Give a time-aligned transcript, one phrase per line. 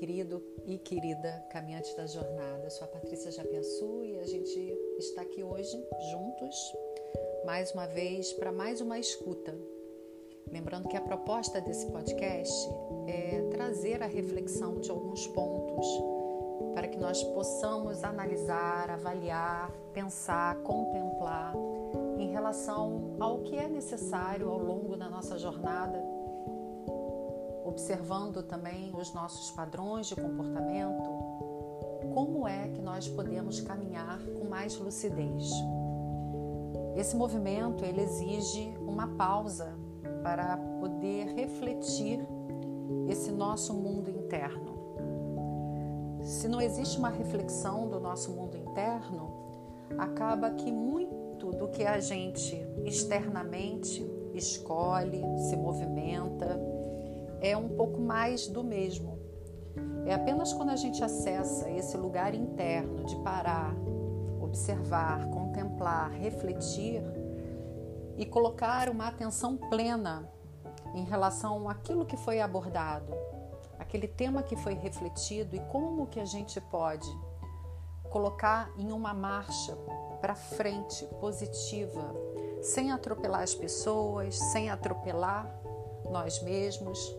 [0.00, 2.64] querido e querida caminhante da jornada.
[2.64, 4.58] Eu sou a Patrícia Japiaçu e a gente
[4.98, 5.76] está aqui hoje
[6.10, 6.56] juntos,
[7.44, 9.54] mais uma vez, para mais uma escuta.
[10.50, 12.50] Lembrando que a proposta desse podcast
[13.06, 15.86] é trazer a reflexão de alguns pontos
[16.72, 21.54] para que nós possamos analisar, avaliar, pensar, contemplar
[22.18, 26.09] em relação ao que é necessário ao longo da nossa jornada
[27.70, 31.08] observando também os nossos padrões de comportamento,
[32.12, 35.48] como é que nós podemos caminhar com mais lucidez.
[36.96, 39.72] Esse movimento ele exige uma pausa
[40.22, 42.20] para poder refletir
[43.08, 44.70] esse nosso mundo interno.
[46.22, 49.30] Se não existe uma reflexão do nosso mundo interno,
[49.96, 56.60] acaba que muito do que a gente externamente escolhe, se movimenta,
[57.40, 59.18] é um pouco mais do mesmo.
[60.06, 63.74] É apenas quando a gente acessa esse lugar interno de parar,
[64.40, 67.02] observar, contemplar, refletir
[68.16, 70.28] e colocar uma atenção plena
[70.94, 73.12] em relação àquilo que foi abordado,
[73.78, 77.08] aquele tema que foi refletido e como que a gente pode
[78.10, 79.76] colocar em uma marcha
[80.20, 82.12] para frente positiva,
[82.60, 85.48] sem atropelar as pessoas, sem atropelar
[86.10, 87.16] nós mesmos,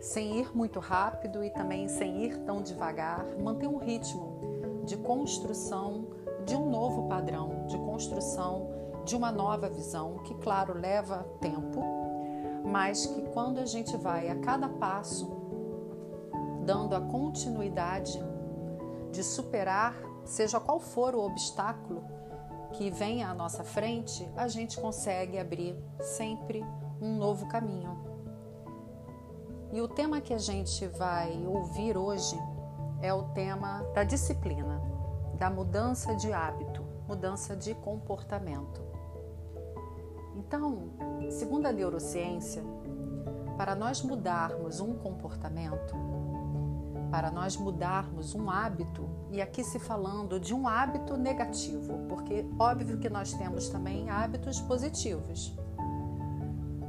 [0.00, 6.08] sem ir muito rápido e também sem ir tão devagar, manter um ritmo de construção
[6.44, 8.70] de um novo padrão, de construção
[9.04, 11.82] de uma nova visão, que, claro, leva tempo,
[12.64, 15.38] mas que quando a gente vai a cada passo
[16.64, 18.22] dando a continuidade
[19.10, 22.04] de superar, seja qual for o obstáculo
[22.72, 26.64] que venha à nossa frente, a gente consegue abrir sempre
[27.00, 27.99] um novo caminho.
[29.72, 32.36] E o tema que a gente vai ouvir hoje
[33.00, 34.82] é o tema da disciplina,
[35.38, 38.80] da mudança de hábito, mudança de comportamento.
[40.34, 40.90] Então,
[41.30, 42.64] segundo a neurociência,
[43.56, 45.94] para nós mudarmos um comportamento,
[47.08, 52.98] para nós mudarmos um hábito, e aqui se falando de um hábito negativo, porque óbvio
[52.98, 55.56] que nós temos também hábitos positivos.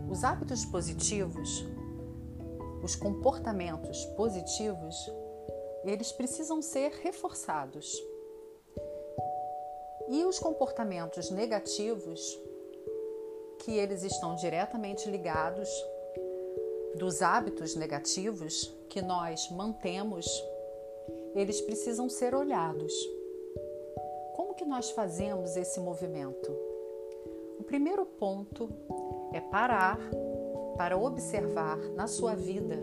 [0.09, 1.63] Os hábitos positivos
[2.83, 4.95] os comportamentos positivos,
[5.83, 8.01] eles precisam ser reforçados.
[10.09, 12.39] E os comportamentos negativos,
[13.59, 15.69] que eles estão diretamente ligados
[16.95, 20.25] dos hábitos negativos que nós mantemos,
[21.35, 22.93] eles precisam ser olhados.
[24.35, 26.51] Como que nós fazemos esse movimento?
[27.59, 28.69] O primeiro ponto
[29.33, 29.99] é parar
[30.81, 32.79] para observar na sua vida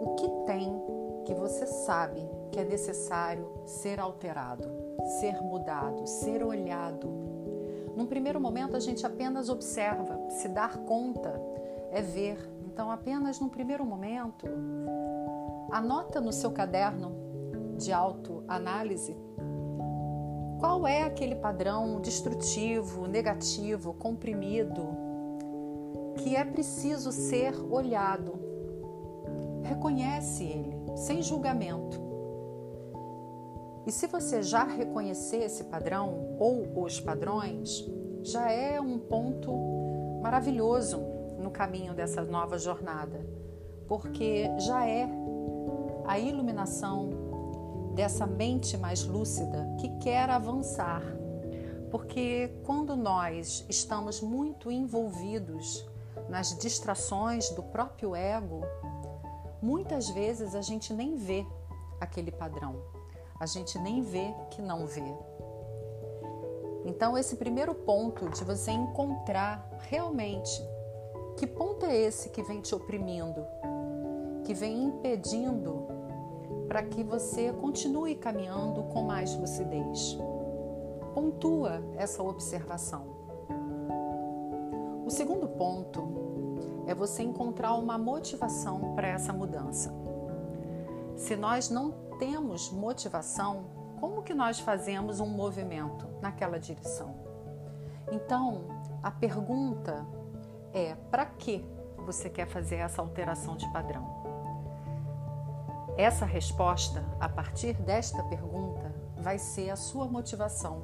[0.00, 0.72] o que tem
[1.26, 4.66] que você sabe que é necessário ser alterado,
[5.20, 7.06] ser mudado, ser olhado.
[7.94, 11.38] Num primeiro momento, a gente apenas observa, se dar conta
[11.90, 12.38] é ver.
[12.64, 14.46] Então, apenas num primeiro momento,
[15.70, 17.12] anota no seu caderno
[17.76, 19.14] de autoanálise
[20.58, 25.04] qual é aquele padrão destrutivo, negativo, comprimido,
[26.14, 28.32] que é preciso ser olhado.
[29.62, 32.02] Reconhece ele, sem julgamento.
[33.86, 37.84] E se você já reconhecer esse padrão ou os padrões,
[38.22, 39.52] já é um ponto
[40.22, 40.98] maravilhoso
[41.38, 43.26] no caminho dessa nova jornada,
[43.86, 45.06] porque já é
[46.06, 47.10] a iluminação
[47.94, 51.02] dessa mente mais lúcida que quer avançar.
[51.90, 55.86] Porque quando nós estamos muito envolvidos
[56.28, 58.62] nas distrações do próprio ego,
[59.60, 61.46] muitas vezes a gente nem vê
[62.00, 62.76] aquele padrão,
[63.38, 65.14] a gente nem vê que não vê.
[66.84, 70.62] Então, esse primeiro ponto de você encontrar realmente
[71.36, 73.44] que ponto é esse que vem te oprimindo,
[74.44, 75.86] que vem impedindo
[76.68, 80.16] para que você continue caminhando com mais lucidez.
[81.14, 83.23] Pontua essa observação.
[85.04, 89.92] O segundo ponto é você encontrar uma motivação para essa mudança.
[91.14, 93.66] Se nós não temos motivação,
[94.00, 97.14] como que nós fazemos um movimento naquela direção?
[98.10, 98.64] Então,
[99.02, 100.06] a pergunta
[100.72, 101.64] é: para que
[101.98, 104.24] você quer fazer essa alteração de padrão?
[105.96, 110.82] Essa resposta, a partir desta pergunta, vai ser a sua motivação.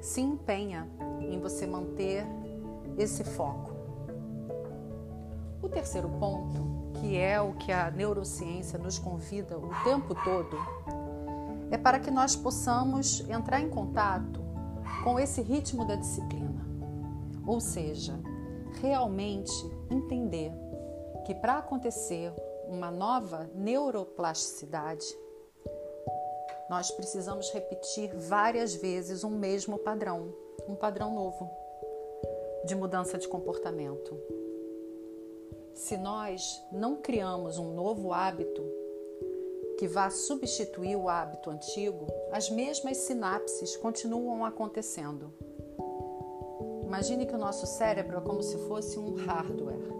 [0.00, 0.88] Se empenha
[1.20, 2.26] em você manter
[2.98, 3.74] esse foco.
[5.62, 10.56] O terceiro ponto que é o que a neurociência nos convida o tempo todo,
[11.70, 14.40] é para que nós possamos entrar em contato
[15.04, 16.64] com esse ritmo da disciplina.
[17.46, 18.18] Ou seja,
[18.80, 19.52] realmente
[19.90, 20.52] entender
[21.24, 22.32] que para acontecer
[22.68, 25.06] uma nova neuroplasticidade,
[26.68, 30.34] nós precisamos repetir várias vezes um mesmo padrão,
[30.66, 31.48] um padrão novo
[32.66, 34.14] de mudança de comportamento.
[35.72, 38.62] Se nós não criamos um novo hábito
[39.78, 45.32] que vá substituir o hábito antigo, as mesmas sinapses continuam acontecendo.
[46.82, 49.94] Imagine que o nosso cérebro é como se fosse um hardware.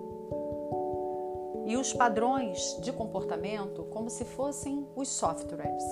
[1.67, 5.85] E os padrões de comportamento como se fossem os softwares.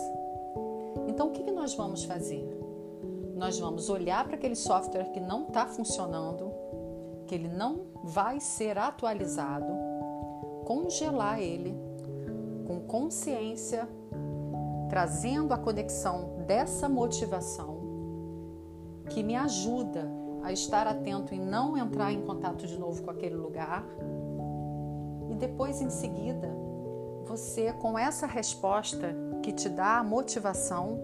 [1.06, 2.48] Então, o que nós vamos fazer?
[3.34, 6.53] Nós vamos olhar para aquele software que não está funcionando,
[7.26, 9.72] que ele não vai ser atualizado,
[10.64, 11.74] congelar ele
[12.66, 13.88] com consciência,
[14.88, 17.82] trazendo a conexão dessa motivação
[19.10, 20.08] que me ajuda
[20.42, 23.84] a estar atento e não entrar em contato de novo com aquele lugar.
[25.30, 26.48] E depois, em seguida,
[27.24, 31.00] você, com essa resposta que te dá a motivação,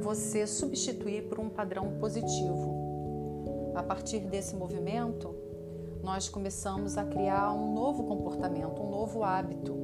[0.00, 2.81] você substituir por um padrão positivo.
[3.82, 5.34] A partir desse movimento,
[6.04, 9.74] nós começamos a criar um novo comportamento, um novo hábito,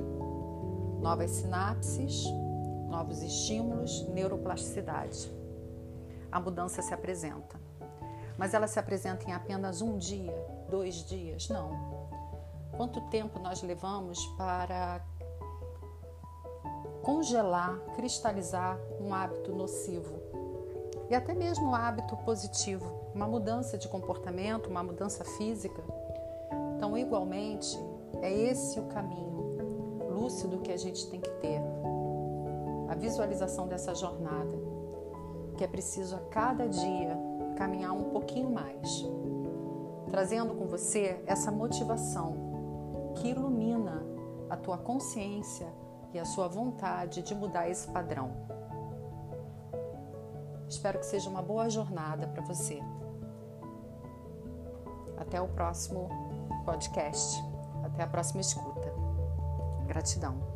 [1.00, 2.24] novas sinapses,
[2.88, 5.28] novos estímulos, neuroplasticidade.
[6.30, 7.60] A mudança se apresenta.
[8.38, 10.32] Mas ela se apresenta em apenas um dia,
[10.70, 11.48] dois dias?
[11.48, 12.08] Não.
[12.76, 15.04] Quanto tempo nós levamos para
[17.02, 20.27] congelar, cristalizar um hábito nocivo?
[21.10, 22.84] E até mesmo um hábito positivo,
[23.14, 25.82] uma mudança de comportamento, uma mudança física.
[26.76, 27.78] Então, igualmente,
[28.20, 29.38] é esse o caminho
[30.10, 31.60] lúcido que a gente tem que ter.
[32.88, 34.58] A visualização dessa jornada,
[35.56, 37.16] que é preciso a cada dia
[37.56, 39.04] caminhar um pouquinho mais,
[40.10, 44.06] trazendo com você essa motivação que ilumina
[44.48, 45.66] a tua consciência
[46.12, 48.57] e a sua vontade de mudar esse padrão.
[50.68, 52.80] Espero que seja uma boa jornada para você.
[55.16, 56.08] Até o próximo
[56.64, 57.42] podcast.
[57.84, 58.92] Até a próxima escuta.
[59.86, 60.47] Gratidão.